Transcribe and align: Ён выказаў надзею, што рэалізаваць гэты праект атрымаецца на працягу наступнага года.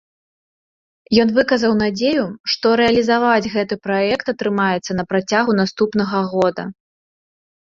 Ён 1.23 1.29
выказаў 1.35 1.75
надзею, 1.81 2.23
што 2.53 2.71
рэалізаваць 2.81 3.51
гэты 3.57 3.75
праект 3.85 4.25
атрымаецца 4.35 4.91
на 4.99 5.03
працягу 5.13 5.51
наступнага 5.61 6.17
года. 6.35 6.63